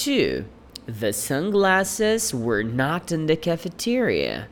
Two, 0.00 0.46
the 0.86 1.12
sunglasses 1.12 2.32
were 2.32 2.62
not 2.62 3.12
in 3.12 3.26
the 3.26 3.36
cafeteria. 3.36 4.48